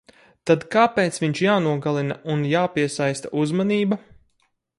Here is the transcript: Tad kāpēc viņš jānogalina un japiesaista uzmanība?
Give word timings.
Tad 0.51 0.63
kāpēc 0.75 1.19
viņš 1.23 1.41
jānogalina 1.47 2.17
un 2.37 2.43
japiesaista 2.53 3.33
uzmanība? 3.45 4.01